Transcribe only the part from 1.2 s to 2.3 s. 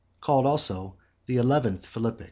THE TWELFTH PHILIPPIC.